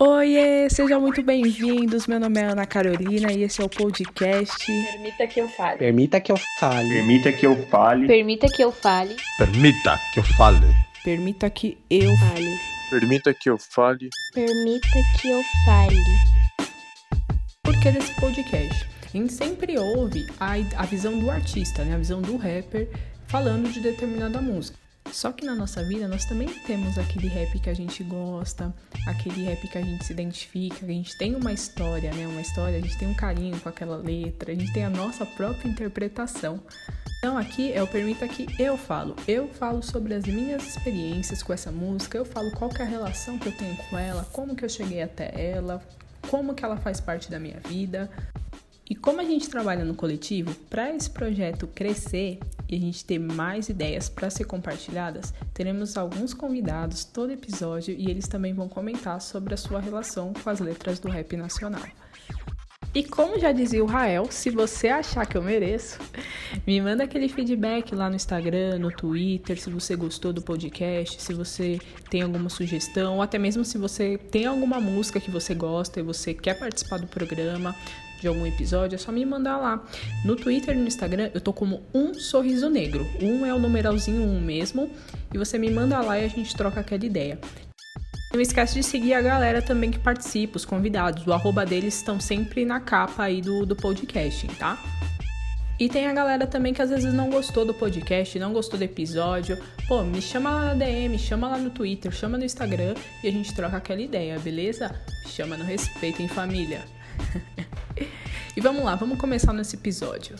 [0.00, 2.06] Oiê, sejam muito bem-vindos.
[2.06, 4.64] Meu nome é Ana Carolina e esse é o podcast.
[4.64, 5.78] Permita que eu fale.
[5.78, 6.88] Permita que eu fale.
[6.88, 8.06] Permita que eu fale.
[8.06, 9.16] Permita que eu fale.
[9.36, 10.72] Permita que eu fale.
[11.02, 12.58] Permita que eu Fale.
[12.90, 14.08] Permita que eu fale.
[14.34, 16.04] Permita que eu fale.
[17.64, 18.88] Por que desse podcast?
[19.04, 21.96] A gente sempre ouve a, a visão do artista, né?
[21.96, 22.88] a visão do rapper
[23.26, 24.78] falando de determinada música.
[25.12, 28.74] Só que na nossa vida nós também temos aquele rap que a gente gosta,
[29.06, 32.26] aquele rap que a gente se identifica, a gente tem uma história, né?
[32.26, 35.24] Uma história, a gente tem um carinho com aquela letra, a gente tem a nossa
[35.24, 36.60] própria interpretação.
[37.18, 39.16] Então aqui é o Permita que eu falo.
[39.26, 43.38] Eu falo sobre as minhas experiências com essa música, eu falo qual é a relação
[43.38, 45.82] que eu tenho com ela, como que eu cheguei até ela,
[46.28, 48.08] como que ela faz parte da minha vida.
[48.90, 53.18] E como a gente trabalha no coletivo, para esse projeto crescer e a gente ter
[53.18, 59.20] mais ideias para ser compartilhadas, teremos alguns convidados todo episódio e eles também vão comentar
[59.20, 61.82] sobre a sua relação com as letras do rap nacional.
[62.94, 65.98] E como já dizia o Rael, se você achar que eu mereço,
[66.66, 71.34] me manda aquele feedback lá no Instagram, no Twitter, se você gostou do podcast, se
[71.34, 71.78] você
[72.10, 76.02] tem alguma sugestão, ou até mesmo se você tem alguma música que você gosta e
[76.02, 77.76] você quer participar do programa,
[78.20, 79.84] de algum episódio, é só me mandar lá.
[80.24, 83.06] No Twitter e no Instagram eu tô como um sorriso negro.
[83.20, 84.90] Um é o numeralzinho um mesmo.
[85.32, 87.38] E você me manda lá e a gente troca aquela ideia.
[88.32, 91.26] Não esquece de seguir a galera também que participa, os convidados.
[91.26, 94.78] O arroba deles estão sempre na capa aí do, do podcast, tá?
[95.80, 98.82] E tem a galera também que às vezes não gostou do podcast, não gostou do
[98.82, 99.56] episódio.
[99.86, 103.30] Pô, me chama lá na DM, chama lá no Twitter, chama no Instagram e a
[103.30, 104.92] gente troca aquela ideia, beleza?
[105.26, 106.84] Chama no respeito em família.
[108.58, 110.34] e vamos lá, vamos começar nesse episódio.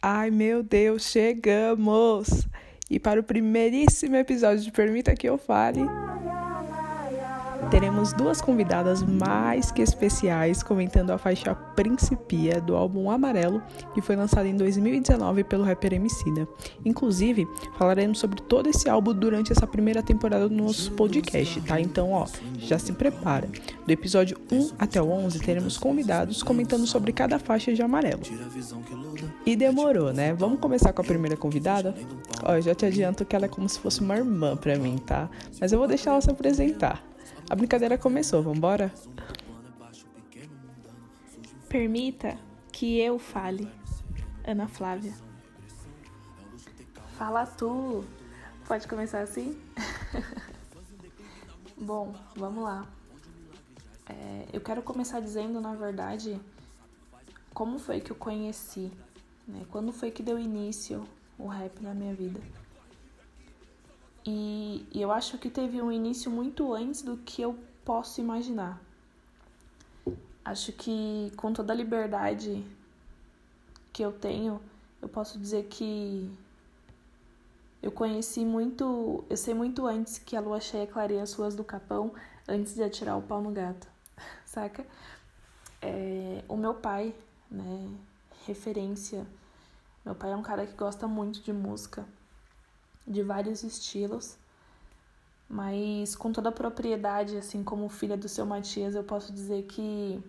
[0.00, 2.46] Ai meu Deus, chegamos!
[2.88, 5.80] E para o primeiríssimo episódio de Permita que eu fale,
[8.06, 13.62] teremos duas convidadas mais que especiais comentando a faixa Principia do álbum Amarelo,
[13.94, 16.46] que foi lançado em 2019 pelo rapper Emicida.
[16.84, 17.46] Inclusive,
[17.78, 21.80] falaremos sobre todo esse álbum durante essa primeira temporada do nosso podcast, tá?
[21.80, 22.26] Então, ó,
[22.58, 23.48] já se prepara.
[23.86, 28.22] Do episódio 1 até o 11 teremos convidados comentando sobre cada faixa de Amarelo.
[29.44, 30.34] E demorou, né?
[30.34, 31.94] Vamos começar com a primeira convidada?
[32.42, 34.96] Ó, eu já te adianto que ela é como se fosse uma irmã pra mim,
[34.98, 35.28] tá?
[35.60, 37.15] Mas eu vou deixar ela se apresentar.
[37.48, 38.92] A brincadeira começou, vambora?
[41.68, 42.36] Permita
[42.72, 43.70] que eu fale.
[44.44, 45.14] Ana Flávia.
[47.16, 48.04] Fala tu.
[48.66, 49.56] Pode começar assim?
[51.78, 52.84] Bom, vamos lá.
[54.08, 56.40] É, eu quero começar dizendo, na verdade,
[57.54, 58.90] como foi que eu conheci,
[59.46, 59.64] né?
[59.70, 61.06] Quando foi que deu início
[61.38, 62.40] o rap na minha vida.
[64.26, 68.82] E, eu acho que teve um início muito antes do que eu posso imaginar.
[70.44, 72.64] Acho que com toda a liberdade
[73.92, 74.60] que eu tenho,
[75.00, 76.30] eu posso dizer que
[77.80, 81.62] eu conheci muito, eu sei muito antes que a lua cheia clareia as ruas do
[81.62, 82.12] Capão
[82.48, 83.86] antes de atirar o pau no gato,
[84.44, 84.84] saca?
[85.80, 87.14] É, o meu pai,
[87.50, 87.88] né,
[88.46, 89.24] referência,
[90.04, 92.04] meu pai é um cara que gosta muito de música,
[93.06, 94.36] de vários estilos,
[95.48, 100.20] mas com toda a propriedade, assim como filha do seu Matias, eu posso dizer que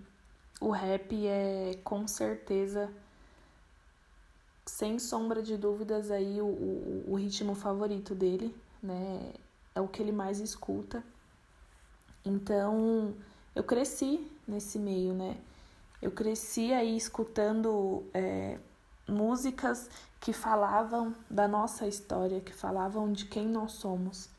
[0.62, 2.90] o rap é com certeza,
[4.66, 9.34] sem sombra de dúvidas, aí o, o, o ritmo favorito dele, né?
[9.74, 11.04] É o que ele mais escuta.
[12.26, 13.14] Então,
[13.56, 15.38] eu cresci nesse meio, né?
[16.02, 18.60] Eu cresci aí escutando é,
[19.08, 19.90] músicas
[20.20, 24.30] que falavam da nossa história, que falavam de quem nós somos,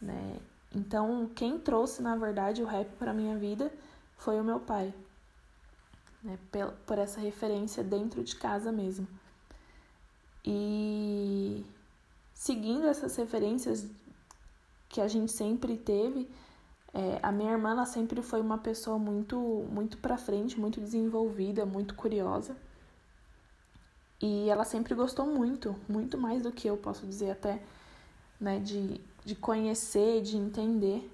[0.00, 0.38] né?
[0.74, 3.72] Então, quem trouxe, na verdade, o rap para minha vida
[4.16, 4.92] foi o meu pai,
[6.22, 6.38] né?
[6.86, 9.06] Por essa referência dentro de casa mesmo.
[10.44, 11.64] E
[12.34, 13.86] seguindo essas referências
[14.88, 16.30] que a gente sempre teve,
[16.94, 19.36] é, a minha irmã ela sempre foi uma pessoa muito
[19.70, 22.56] muito para frente, muito desenvolvida, muito curiosa.
[24.20, 27.62] E ela sempre gostou muito, muito mais do que eu posso dizer até,
[28.40, 31.08] né, de, de conhecer, de entender,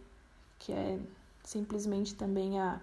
[0.58, 0.98] que é
[1.42, 2.80] simplesmente também a,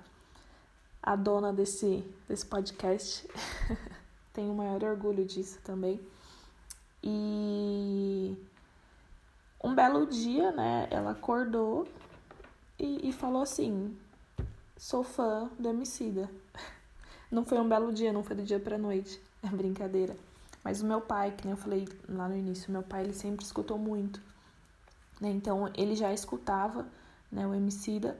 [1.01, 3.27] a dona desse, desse podcast.
[4.31, 5.99] Tenho o maior orgulho disso também.
[7.03, 8.37] E
[9.63, 11.87] um belo dia, né, ela acordou
[12.77, 13.97] e, e falou assim:
[14.77, 16.29] sou fã do Emicida.
[17.31, 19.17] Não foi um belo dia, não foi do dia pra noite.
[19.43, 20.15] É brincadeira.
[20.63, 23.43] Mas o meu pai, que nem eu falei lá no início, meu pai ele sempre
[23.43, 24.21] escutou muito.
[25.19, 25.29] Né?
[25.29, 26.85] Então ele já escutava
[27.31, 28.17] né, o Emicida,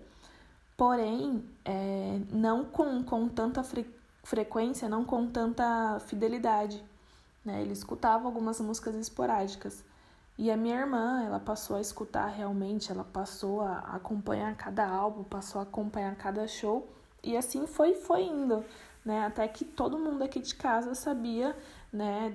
[0.76, 3.86] porém é, não com, com tanta fre
[4.24, 6.84] frequência, não com tanta fidelidade.
[7.44, 7.62] Né?
[7.62, 9.84] Ele escutava algumas músicas esporádicas.
[10.38, 15.24] E a minha irmã, ela passou a escutar realmente, ela passou a acompanhar cada álbum,
[15.24, 16.88] passou a acompanhar cada show,
[17.24, 18.64] e assim foi, foi indo,
[19.06, 19.26] né?
[19.26, 21.56] Até que todo mundo aqui de casa sabia,
[21.92, 22.34] né,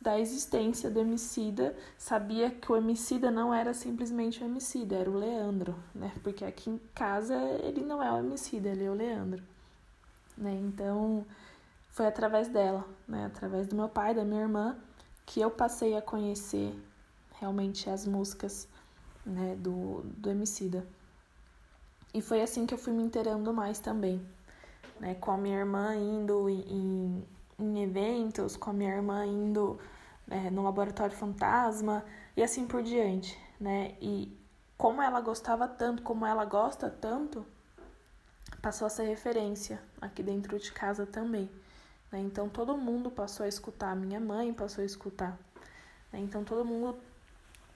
[0.00, 5.16] da existência do Emicida, sabia que o Emicida não era simplesmente o Emicida, era o
[5.18, 6.12] Leandro, né?
[6.22, 9.42] Porque aqui em casa ele não é o Emicida, ele é o Leandro,
[10.36, 10.54] né?
[10.54, 11.24] Então,
[11.88, 13.26] foi através dela, né?
[13.26, 14.76] Através do meu pai, da minha irmã,
[15.24, 16.74] que eu passei a conhecer
[17.40, 18.68] realmente as músicas,
[19.24, 20.86] né, do, do Emicida.
[22.12, 24.24] E foi assim que eu fui me inteirando mais também,
[25.00, 25.14] né?
[25.14, 27.24] Com a minha irmã indo em,
[27.58, 29.78] em eventos, com a minha irmã indo
[30.30, 32.04] é, no laboratório fantasma
[32.36, 33.94] e assim por diante, né?
[34.00, 34.36] E
[34.76, 37.46] como ela gostava tanto, como ela gosta tanto,
[38.60, 41.48] passou a ser referência aqui dentro de casa também.
[42.10, 42.20] Né?
[42.20, 45.38] Então todo mundo passou a escutar, minha mãe passou a escutar.
[46.12, 46.20] Né?
[46.20, 46.96] Então todo mundo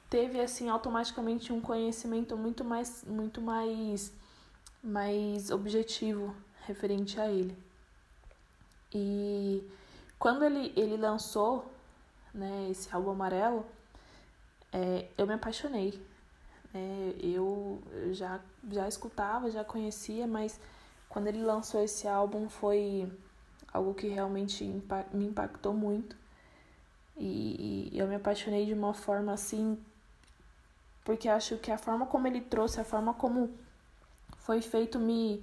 [0.09, 4.13] teve assim automaticamente um conhecimento muito mais, muito mais,
[4.83, 6.35] mais objetivo
[6.69, 7.57] referente a ele.
[8.95, 9.67] E
[10.19, 11.65] quando ele, ele lançou
[12.33, 13.65] né, esse álbum amarelo,
[14.73, 16.01] é, eu me apaixonei.
[16.75, 17.83] É, eu
[18.13, 18.39] já,
[18.71, 20.61] já escutava, já conhecia, mas
[21.09, 23.11] quando ele lançou esse álbum foi
[23.73, 24.65] algo que realmente
[25.13, 26.17] me impactou muito.
[27.17, 29.77] E, e eu me apaixonei de uma forma assim,
[31.05, 33.53] porque acho que a forma como ele trouxe, a forma como
[34.37, 35.43] foi feito me,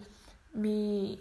[0.56, 1.20] me,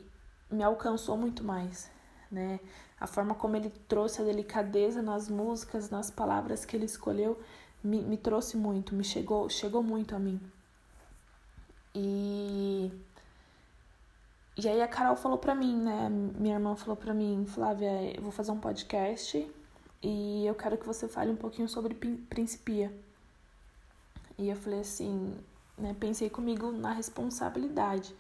[0.50, 1.90] me alcançou muito mais,
[2.31, 2.60] né?
[2.98, 7.38] A forma como ele trouxe a delicadeza nas músicas, nas palavras que ele escolheu,
[7.82, 10.40] me, me trouxe muito, me chegou, chegou muito a mim.
[11.94, 12.90] E
[14.56, 16.08] e aí a Carol falou pra mim, né?
[16.08, 19.50] Minha irmã falou pra mim, Flávia, eu vou fazer um podcast
[20.00, 21.94] e eu quero que você fale um pouquinho sobre
[22.28, 22.92] Principia.
[24.38, 25.34] E eu falei assim,
[25.76, 25.96] né?
[25.98, 28.14] Pensei comigo na responsabilidade.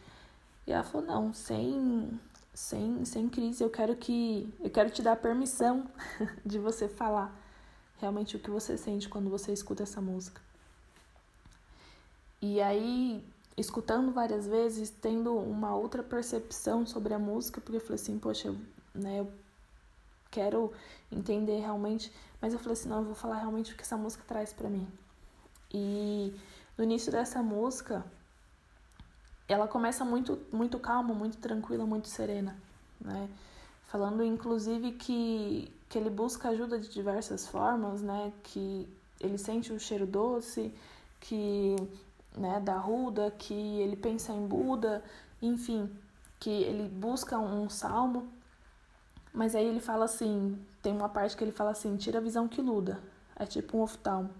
[0.66, 2.20] E ela falou, não, sem,
[2.52, 4.52] sem, sem crise, eu quero que.
[4.60, 5.86] Eu quero te dar permissão
[6.44, 7.34] de você falar
[7.98, 10.40] realmente o que você sente quando você escuta essa música.
[12.40, 13.24] E aí
[13.56, 18.48] escutando várias vezes, tendo uma outra percepção sobre a música, porque eu falei assim, poxa,
[18.48, 18.56] eu,
[18.94, 19.32] né, eu
[20.30, 20.72] quero
[21.10, 24.24] entender realmente, mas eu falei assim, não, eu vou falar realmente o que essa música
[24.26, 24.86] traz para mim.
[25.72, 26.34] E
[26.76, 28.04] no início dessa música,
[29.48, 32.56] ela começa muito muito calma, muito tranquila, muito serena,
[33.00, 33.28] né?
[33.86, 38.32] Falando inclusive que que ele busca ajuda de diversas formas, né?
[38.42, 38.88] Que
[39.20, 40.72] ele sente o cheiro doce,
[41.20, 41.76] que
[42.36, 45.02] né, da Ruda, que ele pensa em Buda,
[45.40, 45.88] enfim,
[46.40, 48.28] que ele busca um salmo,
[49.32, 52.48] mas aí ele fala assim, tem uma parte que ele fala assim, tira a visão
[52.48, 53.00] que luda,
[53.36, 54.30] é tipo um oftalmo.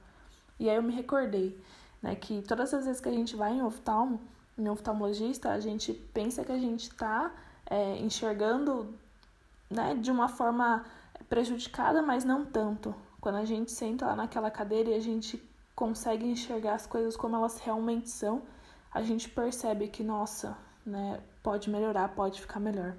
[0.59, 1.59] E aí eu me recordei,
[2.03, 4.21] né, que todas as vezes que a gente vai em oftalmo,
[4.57, 7.33] em oftalmologista, a gente pensa que a gente está
[7.67, 8.95] é, enxergando,
[9.71, 10.85] né, de uma forma
[11.29, 12.95] prejudicada, mas não tanto.
[13.21, 15.43] Quando a gente senta lá naquela cadeira e a gente
[15.75, 18.43] consegue enxergar as coisas como elas realmente são,
[18.93, 22.95] a gente percebe que, nossa, né, pode melhorar, pode ficar melhor.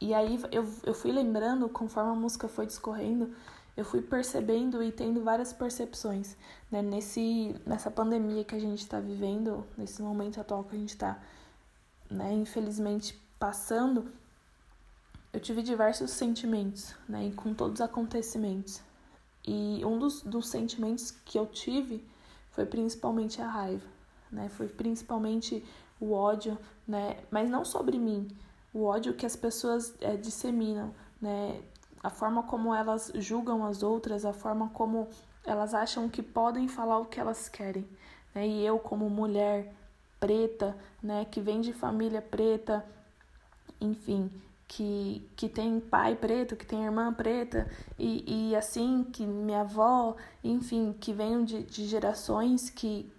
[0.00, 3.34] E aí eu, eu fui lembrando, conforme a música foi discorrendo,
[3.76, 6.36] eu fui percebendo e tendo várias percepções,
[6.70, 10.90] né, nesse, nessa pandemia que a gente está vivendo, nesse momento atual que a gente
[10.90, 11.18] está,
[12.10, 14.12] né, infelizmente passando,
[15.32, 18.82] eu tive diversos sentimentos, né, e com todos os acontecimentos.
[19.46, 22.04] E um dos, dos sentimentos que eu tive
[22.50, 23.86] foi principalmente a raiva,
[24.30, 24.48] né?
[24.50, 25.64] Foi principalmente
[25.98, 27.18] o ódio, né?
[27.30, 28.28] Mas não sobre mim,
[28.72, 31.60] o ódio que as pessoas é, disseminam, né?
[32.02, 35.08] A forma como elas julgam as outras, a forma como
[35.44, 37.86] elas acham que podem falar o que elas querem,
[38.34, 38.46] né?
[38.46, 39.72] E eu como mulher
[40.18, 41.26] preta, né?
[41.30, 42.84] Que vem de família preta,
[43.80, 44.30] enfim,
[44.68, 50.14] que, que tem pai preto, que tem irmã preta, e, e assim, que minha avó,
[50.44, 53.10] enfim, que venham de, de gerações que,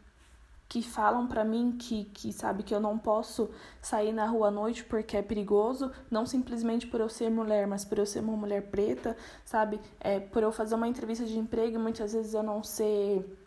[0.71, 3.49] que falam para mim que, que sabe que eu não posso
[3.81, 7.83] sair na rua à noite porque é perigoso, não simplesmente por eu ser mulher, mas
[7.83, 9.81] por eu ser uma mulher preta, sabe?
[9.99, 13.37] É, por eu fazer uma entrevista de emprego e muitas vezes eu não ser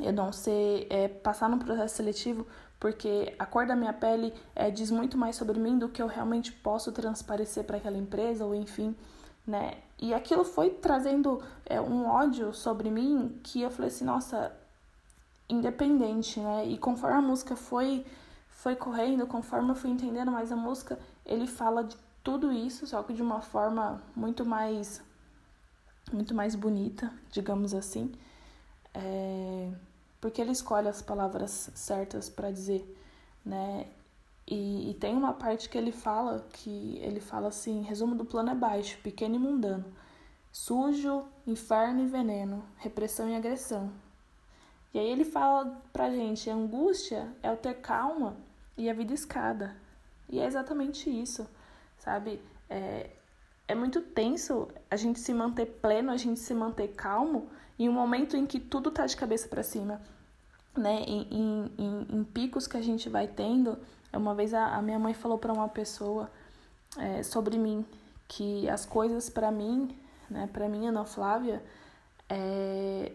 [0.00, 2.46] eu não ser é, passar no processo seletivo
[2.80, 6.06] porque a cor da minha pele é, diz muito mais sobre mim do que eu
[6.06, 8.96] realmente posso transparecer para aquela empresa ou enfim,
[9.46, 9.74] né?
[9.98, 14.56] e aquilo foi trazendo é, um ódio sobre mim que eu falei assim, nossa,
[15.48, 16.66] independente, né?
[16.66, 18.04] E conforme a música foi
[18.50, 23.02] foi correndo, conforme eu fui entendendo mais a música, ele fala de tudo isso, só
[23.02, 25.02] que de uma forma muito mais
[26.12, 28.12] muito mais bonita, digamos assim.
[28.94, 29.70] É,
[30.20, 32.84] porque ele escolhe as palavras certas para dizer,
[33.44, 33.86] né?
[34.48, 38.50] E, e, tem uma parte que ele fala que ele fala assim, resumo do plano
[38.50, 39.84] é baixo, pequeno e mundano,
[40.52, 43.92] sujo, inferno e veneno, repressão e agressão.
[44.92, 48.36] E aí ele fala pra gente, angústia é o ter calma
[48.76, 49.76] e a vida escada.
[50.28, 51.48] E é exatamente isso,
[51.98, 52.40] sabe?
[52.68, 53.10] É,
[53.68, 57.92] é muito tenso a gente se manter pleno, a gente se manter calmo em um
[57.92, 60.00] momento em que tudo tá de cabeça para cima,
[60.76, 61.02] né?
[61.06, 63.78] Em, em, em, em, picos que a gente vai tendo.
[64.12, 66.30] Uma vez a, a minha mãe falou para uma pessoa
[66.98, 67.84] é, sobre mim
[68.28, 69.96] que as coisas para mim,
[70.30, 70.48] né?
[70.52, 71.62] Para mim, Ana Flávia,
[72.28, 73.12] é,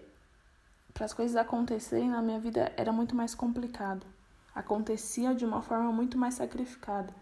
[0.94, 4.06] para as coisas acontecerem na minha vida era muito mais complicado.
[4.54, 7.14] Acontecia de uma forma muito mais sacrificada.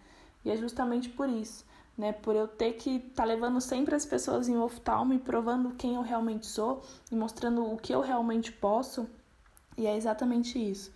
[0.44, 1.66] E é justamente por isso
[2.00, 2.14] né?
[2.14, 6.02] Por eu ter que estar tá levando sempre as pessoas em oftalmo provando quem eu
[6.02, 9.06] realmente sou e mostrando o que eu realmente posso.
[9.78, 10.94] E é exatamente isso.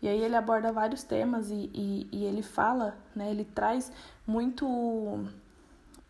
[0.00, 3.30] E aí ele aborda vários temas e, e, e ele fala, né?
[3.30, 3.92] Ele traz
[4.26, 4.66] muito.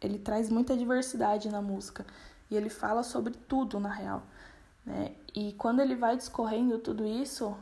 [0.00, 2.06] Ele traz muita diversidade na música.
[2.48, 4.22] E ele fala sobre tudo, na real.
[4.84, 5.10] Né?
[5.36, 7.54] E quando ele vai discorrendo tudo isso,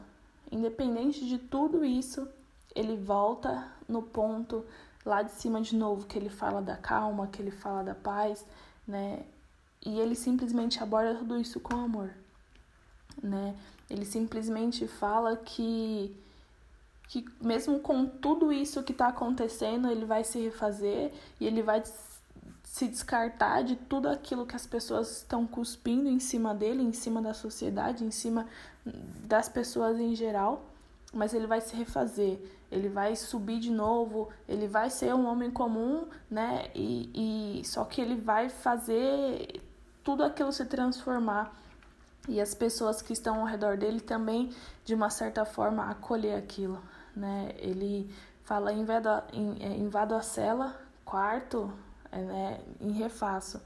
[0.50, 2.28] independente de tudo isso,
[2.72, 4.64] ele volta no ponto
[5.04, 8.46] lá de cima de novo, que ele fala da calma, que ele fala da paz,
[8.86, 9.24] né?
[9.84, 12.10] E ele simplesmente aborda tudo isso com amor,
[13.20, 13.56] né?
[13.90, 16.16] Ele simplesmente fala que
[17.08, 21.82] que mesmo com tudo isso que está acontecendo, ele vai se refazer e ele vai
[22.74, 27.22] se descartar de tudo aquilo que as pessoas estão cuspindo em cima dele, em cima
[27.22, 28.48] da sociedade, em cima
[28.84, 30.64] das pessoas em geral,
[31.12, 32.40] mas ele vai se refazer
[32.74, 36.68] ele vai subir de novo, ele vai ser um homem comum, né?
[36.74, 39.62] E, e só que ele vai fazer
[40.02, 41.54] tudo aquilo se transformar
[42.28, 44.52] e as pessoas que estão ao redor dele também,
[44.84, 46.82] de uma certa forma, acolher aquilo,
[47.14, 47.54] né?
[47.58, 48.12] Ele
[48.42, 49.08] fala invado,
[49.60, 51.72] é, invado a cela, quarto,
[52.18, 53.60] né, em refaço.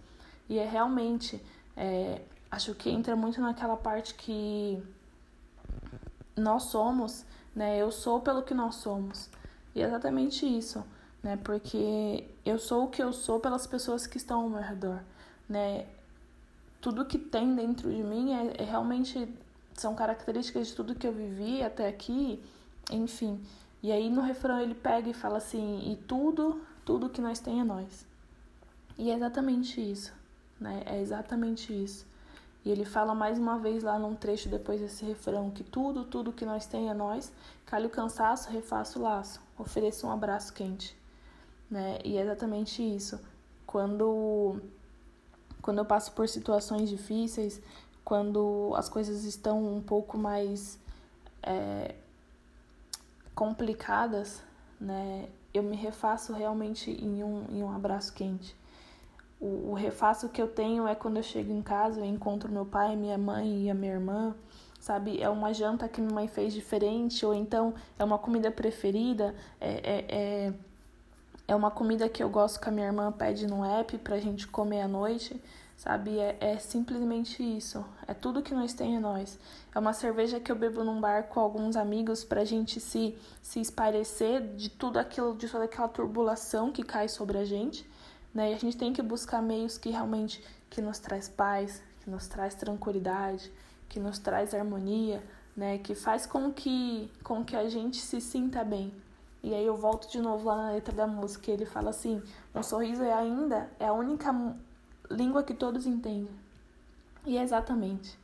[0.49, 1.41] E é realmente,
[1.77, 4.83] é, acho que entra muito naquela parte que
[6.37, 7.27] nós somos
[7.59, 7.77] né?
[7.77, 9.29] Eu sou pelo que nós somos.
[9.75, 10.85] E é exatamente isso,
[11.23, 11.37] né?
[11.37, 15.01] Porque eu sou o que eu sou pelas pessoas que estão ao meu redor,
[15.49, 15.87] né?
[16.81, 19.29] Tudo que tem dentro de mim é, é realmente
[19.75, 22.41] são características de tudo que eu vivi até aqui,
[22.93, 23.41] enfim.
[23.83, 27.61] E aí no refrão ele pega e fala assim: "E tudo, tudo que nós tem
[27.61, 28.07] é nós".
[28.99, 30.13] E é exatamente isso,
[30.61, 30.83] né?
[30.85, 32.05] É exatamente isso.
[32.65, 36.33] E ele fala mais uma vez lá num trecho depois desse refrão que tudo, tudo
[36.33, 37.33] que nós tem é nós,
[37.65, 40.97] cale o cansaço, refaça o laço, ofereça um abraço quente.
[41.71, 41.99] Né?
[42.05, 43.21] E é exatamente isso.
[43.65, 44.61] Quando,
[45.63, 47.63] quando eu passo por situações difíceis,
[48.05, 50.79] quando as coisas estão um pouco mais
[51.43, 51.95] é,
[53.35, 54.43] complicadas,
[54.81, 55.29] né?
[55.55, 58.57] eu me refaço realmente em um, em um abraço quente.
[59.41, 62.67] O, o refaço que eu tenho é quando eu chego em casa, eu encontro meu
[62.67, 64.35] pai, minha mãe e a minha irmã,
[64.81, 65.23] sabe?
[65.23, 69.71] É uma janta que minha mãe fez diferente, ou então é uma comida preferida, é,
[69.71, 70.53] é, é,
[71.47, 74.47] é uma comida que eu gosto que a minha irmã pede no app pra gente
[74.49, 75.41] comer à noite,
[75.77, 76.19] sabe?
[76.19, 77.85] É, é simplesmente isso.
[78.09, 79.39] É tudo que nós temos é nós.
[79.73, 83.61] É uma cerveja que eu bebo num bar com alguns amigos pra gente se, se
[83.61, 87.89] esparecer de tudo aquilo, de toda aquela turbulação que cai sobre a gente
[88.35, 88.53] né?
[88.53, 92.27] E a gente tem que buscar meios que realmente que nos traz paz, que nos
[92.29, 93.53] traz tranquilidade,
[93.89, 95.23] que nos traz harmonia,
[95.57, 95.79] né?
[95.79, 98.93] Que faz com que com que a gente se sinta bem.
[99.43, 102.23] E aí eu volto de novo lá na letra da música, ele fala assim:
[102.55, 104.33] "Um sorriso é ainda é a única
[105.11, 106.29] língua que todos entendem".
[107.27, 108.19] E é exatamente,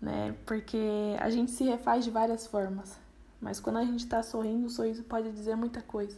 [0.00, 0.34] né?
[0.46, 2.98] Porque a gente se refaz de várias formas,
[3.40, 6.16] mas quando a gente está sorrindo, o sorriso pode dizer muita coisa,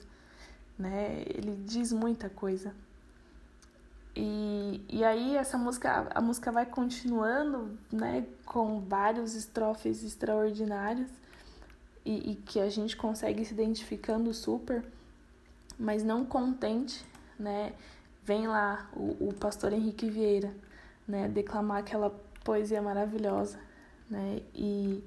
[0.79, 1.23] né?
[1.27, 2.75] Ele diz muita coisa.
[4.15, 11.11] E, e aí essa música, a música vai continuando, né, com vários estrofes extraordinários
[12.05, 14.85] e, e que a gente consegue se identificando super,
[15.79, 17.05] mas não contente,
[17.39, 17.73] né,
[18.23, 20.53] vem lá o, o pastor Henrique Vieira,
[21.09, 22.11] né, declamar aquela
[22.45, 23.59] poesia maravilhosa,
[24.11, 25.03] né, e,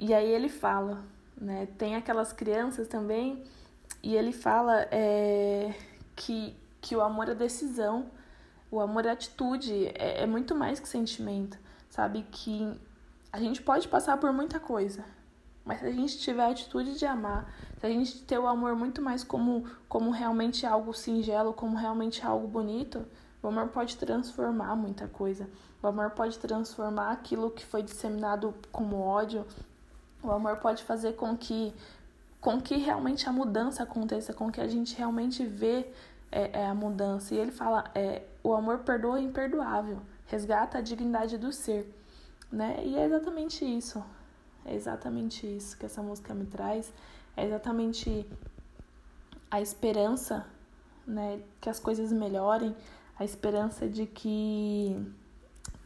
[0.00, 1.04] e aí ele fala,
[1.40, 3.44] né, tem aquelas crianças também,
[4.02, 5.72] e ele fala é,
[6.16, 8.06] que que o amor é decisão,
[8.70, 11.58] O amor é atitude, é, é muito mais que sentimento,
[11.88, 12.26] sabe?
[12.30, 12.78] Que
[13.32, 15.04] a gente pode passar por muita coisa,
[15.64, 18.74] mas se a gente tiver a atitude de amar, se a gente ter o amor
[18.74, 23.06] muito mais como, como realmente algo singelo, como realmente algo bonito,
[23.42, 25.48] o amor pode transformar muita coisa.
[25.82, 29.46] O amor pode transformar aquilo que foi disseminado como ódio.
[30.22, 31.72] O amor pode fazer com que,
[32.40, 35.90] com que realmente a mudança aconteça, com que a gente realmente vê
[36.30, 37.34] é, é a mudança.
[37.34, 41.92] E ele fala, é, o amor perdoa o imperdoável, resgata a dignidade do ser,
[42.50, 42.82] né?
[42.84, 44.02] E é exatamente isso.
[44.64, 46.92] É exatamente isso que essa música me traz.
[47.36, 48.26] É exatamente
[49.50, 50.46] a esperança,
[51.06, 52.76] né, que as coisas melhorem,
[53.18, 54.94] a esperança de que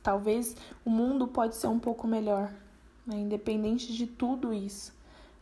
[0.02, 2.52] talvez o mundo pode ser um pouco melhor,
[3.06, 4.92] né, independente de tudo isso,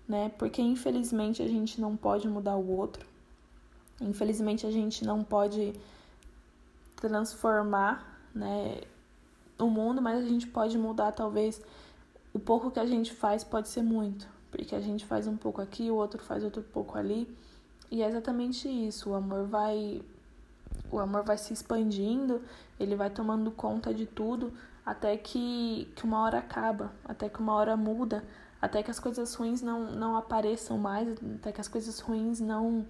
[0.07, 0.31] né?
[0.37, 3.07] Porque infelizmente a gente não pode mudar o outro.
[4.01, 5.75] Infelizmente a gente não pode
[6.97, 8.81] transformar, né,
[9.59, 11.61] o mundo, mas a gente pode mudar talvez
[12.33, 15.61] o pouco que a gente faz pode ser muito, porque a gente faz um pouco
[15.61, 17.29] aqui, o outro faz outro pouco ali,
[17.91, 19.11] e é exatamente isso.
[19.11, 20.03] O amor vai
[20.91, 22.41] o amor vai se expandindo,
[22.79, 24.53] ele vai tomando conta de tudo
[24.85, 28.25] até que, que uma hora acaba, até que uma hora muda,
[28.61, 32.87] até que as coisas ruins não, não apareçam mais, até que as coisas ruins não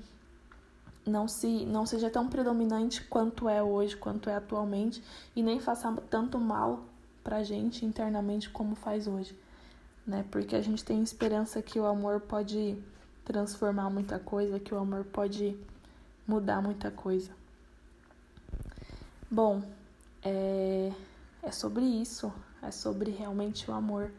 [1.10, 5.02] não se não seja tão predominante quanto é hoje, quanto é atualmente
[5.36, 6.84] e nem faça tanto mal
[7.22, 9.36] pra gente internamente como faz hoje,
[10.06, 10.24] né?
[10.30, 12.78] Porque a gente tem esperança que o amor pode
[13.24, 15.56] transformar muita coisa, que o amor pode
[16.26, 17.30] mudar muita coisa.
[19.30, 19.62] Bom,
[20.22, 20.92] é,
[21.42, 24.10] é sobre isso, é sobre realmente o amor.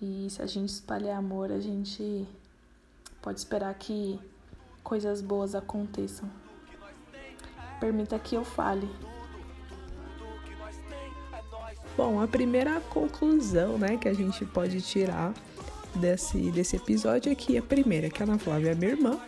[0.00, 2.26] E se a gente espalhar amor, a gente
[3.20, 4.18] pode esperar que
[4.88, 6.26] coisas boas aconteçam.
[7.78, 8.88] Permita que eu fale.
[11.94, 15.34] Bom, a primeira conclusão, né, que a gente pode tirar
[15.94, 19.20] desse, desse episódio é que a primeira, que a Ana Flávia é minha irmã,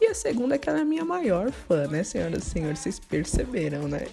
[0.00, 2.80] e a segunda é que ela é a minha maior fã, né, senhoras e senhores?
[2.80, 4.06] Vocês perceberam, né?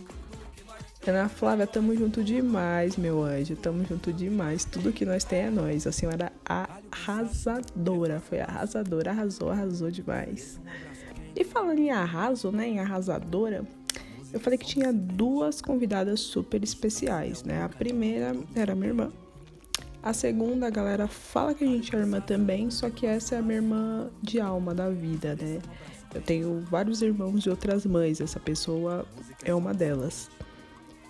[1.06, 3.56] Ana Flávia, tamo junto demais, meu anjo.
[3.56, 4.64] Tamo junto demais.
[4.64, 5.86] Tudo que nós tem é nós.
[5.86, 6.30] A senhora
[6.90, 8.20] arrasadora.
[8.20, 10.60] Foi arrasadora, arrasou, arrasou demais.
[11.34, 12.68] E falando em arraso, né?
[12.68, 13.64] Em arrasadora,
[14.32, 17.62] eu falei que tinha duas convidadas super especiais, né?
[17.62, 19.12] A primeira era minha irmã,
[20.02, 23.38] a segunda, a galera fala que a gente é irmã também, só que essa é
[23.38, 25.60] a minha irmã de alma da vida, né?
[26.14, 29.04] Eu tenho vários irmãos de outras mães, essa pessoa
[29.44, 30.30] é uma delas.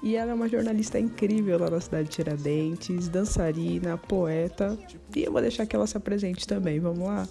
[0.03, 4.79] E ela é uma jornalista incrível lá na cidade de Tiradentes, dançarina, poeta.
[5.15, 7.29] E eu vou deixar que ela se apresente também, vamos lá?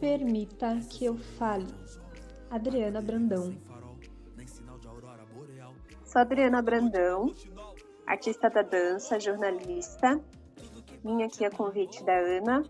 [0.00, 1.66] Permita que eu fale.
[2.50, 3.54] Adriana Brandão.
[6.04, 7.34] Sou Adriana Brandão,
[8.06, 10.18] artista da dança, jornalista.
[11.04, 12.62] Vim aqui a convite da Ana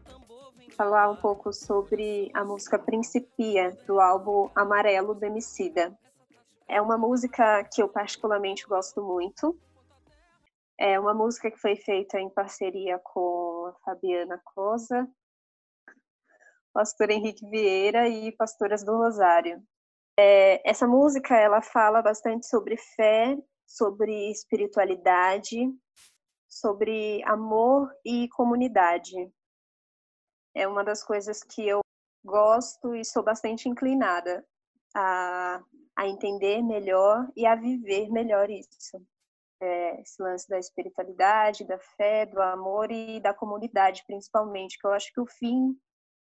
[0.76, 5.96] falar um pouco sobre a música Principia, do álbum Amarelo do.
[6.68, 9.58] É uma música que eu particularmente gosto muito.
[10.78, 15.08] É uma música que foi feita em parceria com a Fabiana Cosa,
[16.72, 19.62] pastor Henrique Vieira e pastoras do Rosário.
[20.18, 25.58] É, essa música ela fala bastante sobre fé sobre espiritualidade,
[26.48, 29.14] sobre amor e comunidade.
[30.54, 31.80] É uma das coisas que eu
[32.24, 34.46] gosto e sou bastante inclinada
[34.94, 35.62] a,
[35.96, 39.02] a entender melhor e a viver melhor isso.
[39.60, 44.92] É, esse lance da espiritualidade, da fé, do amor e da comunidade, principalmente, que eu
[44.92, 45.74] acho que o fim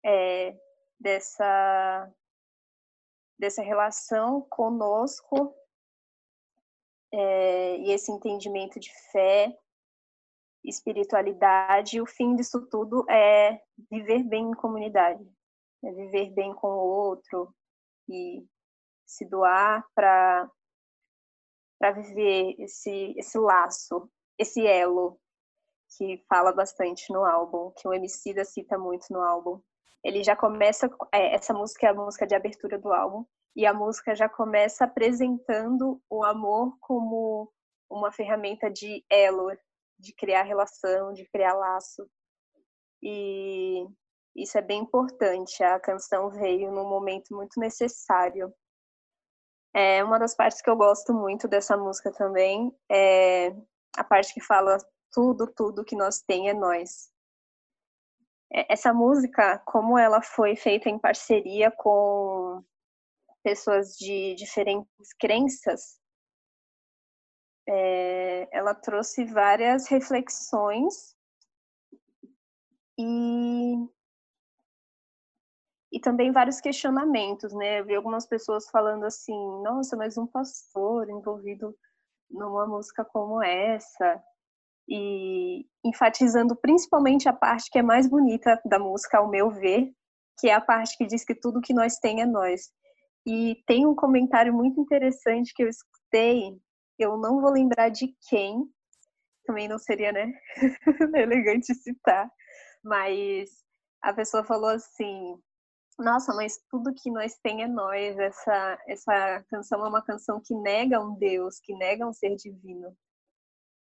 [0.05, 0.55] é,
[1.01, 2.13] dessa,
[3.39, 5.57] dessa relação conosco
[7.11, 9.57] é, e esse entendimento de fé,
[10.65, 15.27] espiritualidade, o fim disso tudo é viver bem em comunidade,
[15.85, 17.55] é viver bem com o outro
[18.09, 18.47] e
[19.07, 20.51] se doar para
[21.79, 25.19] para viver esse esse laço, esse elo
[25.97, 29.61] que fala bastante no álbum, que o Emicida cita muito no álbum.
[30.03, 33.75] Ele já começa é, essa música é a música de abertura do álbum e a
[33.75, 37.53] música já começa apresentando o amor como
[37.91, 39.51] uma ferramenta de elo,
[39.99, 42.09] de criar relação, de criar laço.
[43.03, 43.87] E
[44.35, 45.62] isso é bem importante.
[45.62, 48.53] A canção veio num momento muito necessário.
[49.75, 53.55] É uma das partes que eu gosto muito dessa música também é
[53.97, 54.79] a parte que fala
[55.11, 57.11] tudo, tudo que nós tem é nós.
[58.53, 62.63] É, essa música, como ela foi feita em parceria com
[63.43, 65.99] pessoas de diferentes crenças,
[67.67, 71.17] é, ela trouxe várias reflexões
[72.99, 73.75] e,
[75.93, 77.81] e também vários questionamentos, né?
[77.81, 81.77] Eu vi algumas pessoas falando assim, nossa, mas um pastor envolvido
[82.31, 84.23] numa música como essa,
[84.89, 89.93] e enfatizando principalmente a parte que é mais bonita da música, ao meu ver,
[90.39, 92.71] que é a parte que diz que tudo que nós tem é nós.
[93.27, 96.59] E tem um comentário muito interessante que eu escutei,
[96.99, 98.65] eu não vou lembrar de quem,
[99.45, 100.33] também não seria, né,
[101.15, 102.31] elegante citar,
[102.83, 103.51] mas
[104.03, 105.39] a pessoa falou assim:
[105.99, 108.19] Nossa, mas tudo que nós tem é nós.
[108.19, 112.97] Essa, essa canção é uma canção que nega um Deus, que nega um ser divino.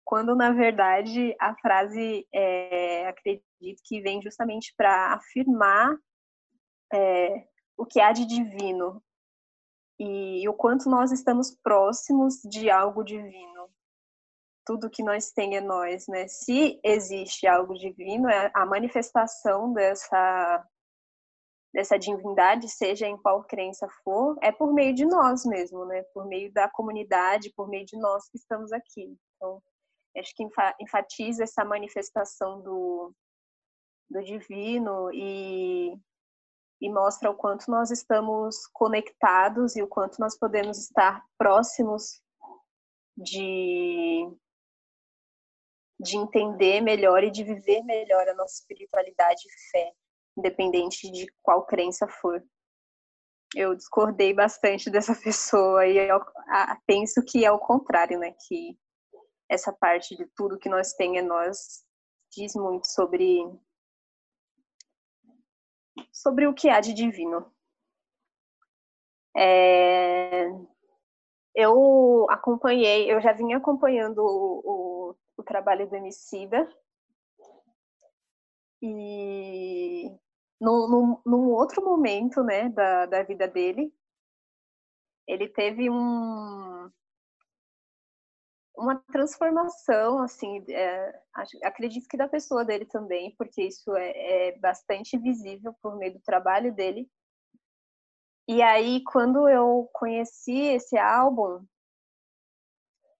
[0.05, 5.95] Quando, na verdade, a frase, é, acredito que vem justamente para afirmar
[6.93, 7.45] é,
[7.77, 9.03] o que há de divino
[10.01, 13.49] e, o quanto nós estamos próximos de algo divino
[14.69, 16.29] tudo que nós tem é nós, né?
[16.29, 20.63] Se existe algo divino, é a manifestação dessa
[21.79, 26.03] dessa divindade, seja em qual crença for, é por meio de nós mesmo, né?
[26.13, 29.17] Por meio da comunidade, por meio de nós que estamos aqui.
[29.37, 29.63] Então,
[30.17, 30.45] acho que
[30.81, 33.15] enfatiza essa manifestação do,
[34.11, 35.97] do divino e,
[36.81, 42.21] e mostra o quanto nós estamos conectados e o quanto nós podemos estar próximos
[43.17, 44.29] de
[46.01, 49.93] de entender melhor e de viver melhor a nossa espiritualidade e fé,
[50.39, 52.43] independente de qual crença for.
[53.55, 56.21] Eu discordei bastante dessa pessoa e eu
[56.87, 58.35] penso que é o contrário, né?
[58.47, 58.79] Que
[59.49, 61.85] essa parte de tudo que nós tem é nós
[62.31, 63.41] diz muito sobre
[66.13, 67.53] sobre o que há de divino.
[69.37, 70.49] É,
[71.55, 76.69] eu acompanhei, eu já vinha acompanhando o, o o trabalho do Emicida.
[78.83, 80.11] E
[80.61, 83.93] num, num, outro momento né, da, da vida dele,
[85.27, 86.91] ele teve um,
[88.77, 91.23] uma transformação, assim, é,
[91.63, 96.21] acredito que da pessoa dele também, porque isso é, é bastante visível por meio do
[96.21, 97.11] trabalho dele.
[98.49, 101.65] E aí, quando eu conheci esse álbum,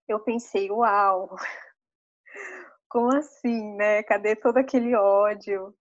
[0.07, 1.35] eu pensei, uau,
[2.89, 4.01] como assim, né?
[4.03, 5.75] Cadê todo aquele ódio?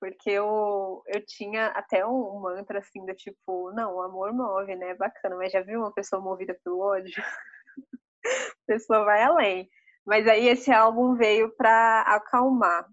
[0.00, 4.94] Porque eu, eu tinha até um mantra assim do tipo, não, o amor move, né?
[4.94, 7.22] Bacana, mas já viu uma pessoa movida pelo ódio?
[7.22, 8.24] a
[8.66, 9.68] pessoa vai além.
[10.06, 12.88] Mas aí esse álbum veio para acalmar,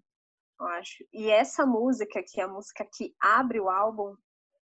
[0.60, 1.04] eu acho.
[1.14, 4.16] E essa música, que é a música que abre o álbum,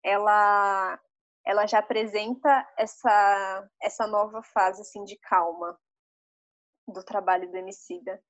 [0.03, 0.99] ela
[1.45, 5.77] ela já apresenta essa essa nova fase assim de calma
[6.87, 8.21] do trabalho do Emicida.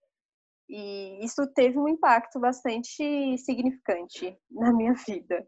[0.69, 5.47] E isso teve um impacto bastante significante na minha vida.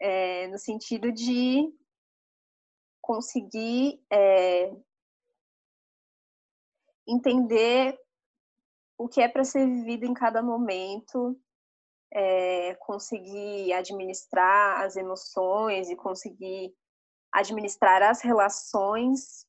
[0.00, 1.70] É, no sentido de
[3.00, 4.74] conseguir é,
[7.06, 7.98] entender
[8.98, 11.38] o que é para ser vivido em cada momento,
[12.12, 16.74] é, conseguir administrar as emoções e conseguir
[17.32, 19.46] administrar as relações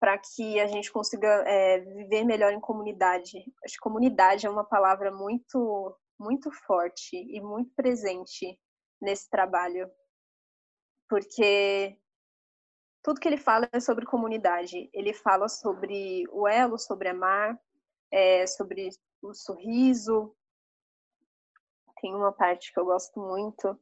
[0.00, 3.38] para que a gente consiga é, viver melhor em comunidade.
[3.62, 8.58] Acho que comunidade é uma palavra muito, muito forte e muito presente
[9.00, 9.90] nesse trabalho,
[11.08, 11.98] porque
[13.02, 14.90] tudo que ele fala é sobre comunidade.
[14.92, 17.58] Ele fala sobre o elo, sobre amar,
[18.10, 18.90] é, sobre
[19.22, 20.34] o sorriso.
[22.00, 23.78] Tem uma parte que eu gosto muito,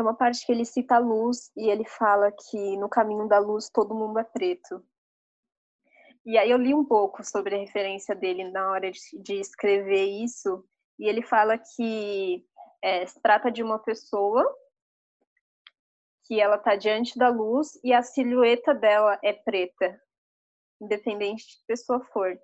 [0.00, 3.38] é uma parte que ele cita a luz e ele fala que no caminho da
[3.38, 4.84] luz todo mundo é preto.
[6.24, 10.64] E aí eu li um pouco sobre a referência dele na hora de, escrever isso,
[10.98, 12.44] e ele fala que
[12.82, 14.44] é, se trata de uma pessoa
[16.26, 19.98] que ela está diante da luz e a silhueta dela é preta,
[20.80, 22.38] independente de pessoa for.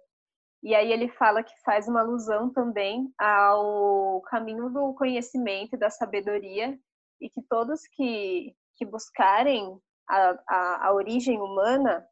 [0.62, 5.90] E aí ele fala que faz uma alusão também ao caminho do conhecimento e da
[5.90, 6.78] sabedoria
[7.20, 12.06] e que todos que, que buscarem a, a, a origem humana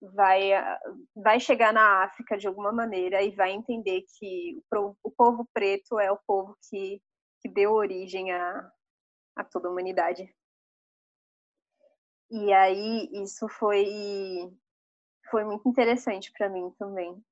[0.00, 0.50] vai,
[1.14, 5.98] vai chegar na África de alguma maneira e vai entender que o, o povo preto
[5.98, 7.02] é o povo que,
[7.40, 8.72] que deu origem a,
[9.36, 10.32] a toda a humanidade.
[12.30, 14.52] E aí isso foi
[15.30, 17.22] foi muito interessante para mim também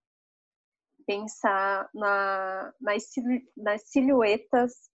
[1.07, 3.05] pensar na, nas,
[3.57, 4.90] nas silhuetas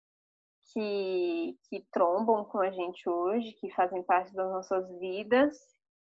[0.73, 5.57] que, que trombam com a gente hoje, que fazem parte das nossas vidas,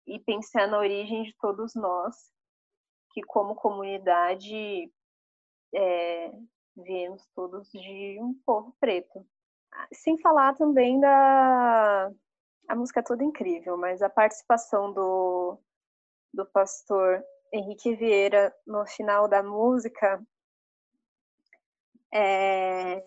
[0.07, 2.33] e pensar na origem de todos nós,
[3.11, 4.91] que como comunidade
[5.75, 6.33] é,
[6.77, 9.27] viemos todos de um povo preto.
[9.93, 12.11] Sem falar também da.
[12.69, 15.59] A música é toda incrível, mas a participação do,
[16.33, 20.23] do pastor Henrique Vieira no final da música
[22.13, 23.05] é,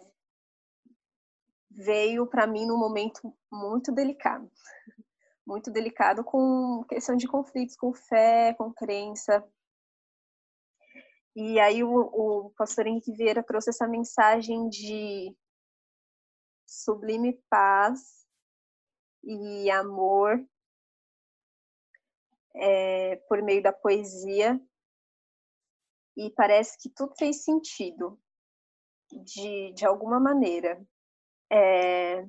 [1.82, 4.50] veio para mim num momento muito delicado.
[5.44, 9.44] Muito delicado com questão de conflitos com fé, com crença.
[11.36, 15.36] E aí o, o pastor Henrique Vieira trouxe essa mensagem de
[16.66, 18.26] sublime paz
[19.24, 20.46] e amor
[22.54, 24.62] é, por meio da poesia
[26.16, 28.20] e parece que tudo fez sentido
[29.12, 30.82] de, de alguma maneira.
[31.52, 32.26] É...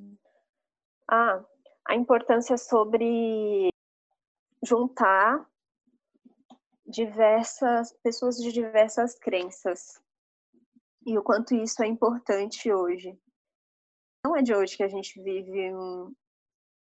[1.08, 1.44] Ah,
[1.88, 3.68] a importância sobre
[4.64, 5.46] juntar
[6.86, 10.00] diversas pessoas de diversas crenças
[11.06, 13.18] e o quanto isso é importante hoje.
[14.24, 16.14] Não é de hoje que a gente vive um,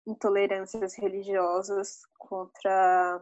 [0.06, 3.22] intolerâncias religiosas contra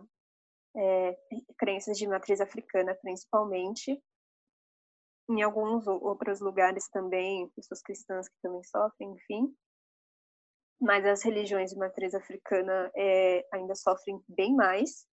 [0.75, 1.17] é,
[1.58, 4.01] crenças de matriz africana, principalmente.
[5.29, 9.55] Em alguns outros lugares também, pessoas cristãs que também sofrem, enfim.
[10.81, 15.05] Mas as religiões de matriz africana é, ainda sofrem bem mais.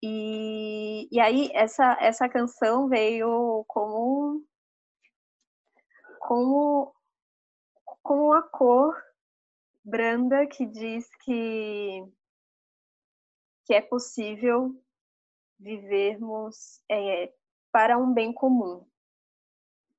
[0.00, 4.44] E, e aí essa, essa canção veio como,
[6.20, 6.94] como,
[8.02, 8.94] como a cor
[9.84, 12.04] branda que diz que,
[13.66, 14.74] que é possível
[15.58, 17.32] vivermos é,
[17.74, 18.86] para um bem comum,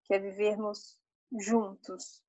[0.05, 0.97] que é vivermos
[1.37, 2.23] juntos.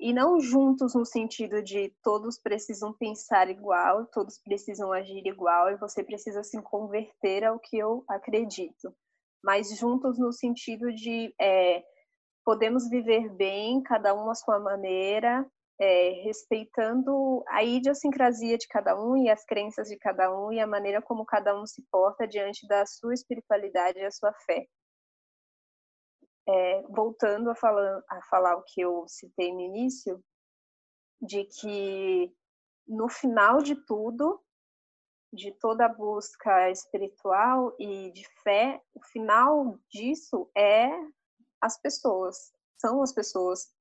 [0.00, 5.76] E não juntos no sentido de todos precisam pensar igual, todos precisam agir igual e
[5.76, 8.90] você precisa se converter ao que eu acredito.
[9.42, 11.84] Mas juntos no sentido de é,
[12.42, 15.46] podemos viver bem, cada um à sua maneira,
[15.78, 20.66] é, respeitando a idiosincrasia de cada um e as crenças de cada um e a
[20.66, 24.66] maneira como cada um se porta diante da sua espiritualidade e a sua fé.
[26.46, 30.22] É, voltando a falar, a falar o que eu citei no início,
[31.20, 32.32] de que
[32.86, 34.40] no final de tudo,
[35.32, 40.90] de toda a busca espiritual e de fé, o final disso é
[41.60, 43.72] as pessoas, são as pessoas.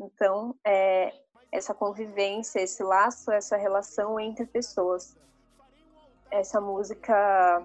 [0.00, 1.12] Então, é,
[1.56, 5.16] essa convivência, esse laço, essa relação entre pessoas.
[6.30, 7.62] Essa música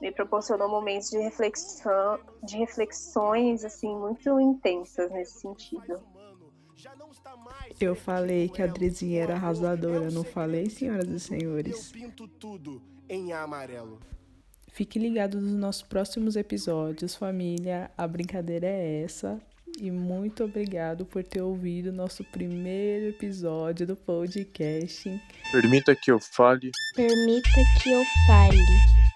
[0.00, 6.00] me proporcionou momentos de reflexão, de reflexões assim muito intensas nesse sentido.
[7.80, 11.92] Eu falei que a Drizinha era arrasadora, não falei, senhoras e senhores?
[13.08, 13.98] em amarelo.
[14.68, 17.90] Fique ligado nos nossos próximos episódios, família.
[17.96, 19.40] A brincadeira é essa
[19.80, 25.20] e muito obrigado por ter ouvido nosso primeiro episódio do podcast.
[25.52, 26.70] Permita que eu fale.
[26.94, 29.07] Permita que eu fale.